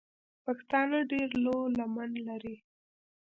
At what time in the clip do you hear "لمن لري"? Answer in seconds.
1.77-2.55